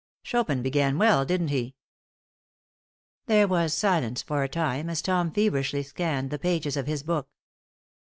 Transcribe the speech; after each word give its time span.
Chopin 0.23 0.63
began 0.63 0.97
well, 0.97 1.25
didn't 1.25 1.49
he?" 1.49 1.75
There 3.27 3.47
was 3.47 3.71
silence 3.71 4.23
for 4.23 4.41
a 4.41 4.49
time 4.49 4.89
as 4.89 4.99
Tom 4.99 5.29
feverishly 5.31 5.83
scanned 5.83 6.31
the 6.31 6.39
pages 6.39 6.75
of 6.75 6.87
his 6.87 7.03
book. 7.03 7.29